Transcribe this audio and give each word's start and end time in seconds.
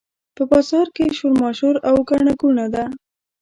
په 0.35 0.43
بازار 0.51 0.87
کې 0.95 1.15
شورماشور 1.17 1.75
او 1.89 1.95
ګڼه 2.09 2.33
ګوڼه 2.41 2.67
ده. 2.73 2.83